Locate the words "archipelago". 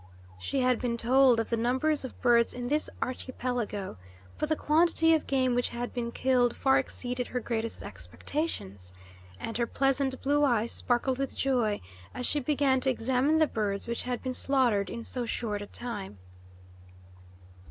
3.03-3.97